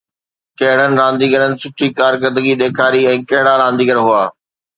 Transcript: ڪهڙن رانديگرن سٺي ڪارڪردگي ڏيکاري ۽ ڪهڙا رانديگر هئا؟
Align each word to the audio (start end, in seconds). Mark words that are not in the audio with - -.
ڪهڙن 0.59 0.91
رانديگرن 1.01 1.51
سٺي 1.61 1.87
ڪارڪردگي 1.99 2.53
ڏيکاري 2.61 3.01
۽ 3.13 3.21
ڪهڙا 3.33 3.53
رانديگر 3.65 3.97
هئا؟ 4.09 4.23